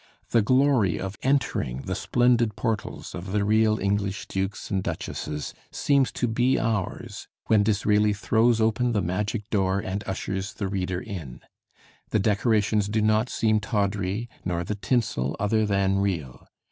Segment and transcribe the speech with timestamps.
[0.31, 6.11] The glory of entering the splendid portals of the real English dukes and duchesses seems
[6.13, 11.41] to be ours when Disraeli throws open the magic door and ushers the reader in.
[12.09, 16.47] The decorations do not seem tawdry, nor the tinsel other than real.